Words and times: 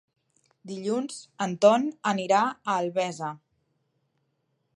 Dilluns 0.71 1.19
en 1.47 1.53
Ton 1.65 1.85
anirà 2.13 2.41
a 2.49 2.59
Albesa. 2.79 3.31